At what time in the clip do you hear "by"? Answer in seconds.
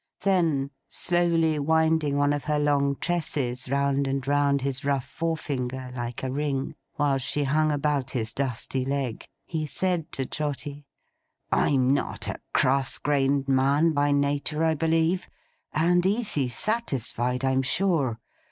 13.91-14.09